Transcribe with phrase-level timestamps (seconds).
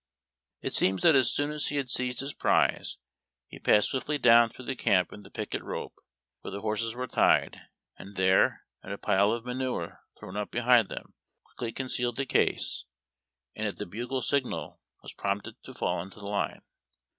[0.61, 2.97] It seems tliat as soon as he had seized his prize
[3.45, 5.93] he passed swiftly down through the camp to the picket rope,
[6.39, 7.61] where the horses were tied,
[7.99, 12.85] and there, in a pile of manure thrown ■up behind them, quickly concealed the case,
[13.55, 16.63] and, at the bugle signal, was prompt to fall into line.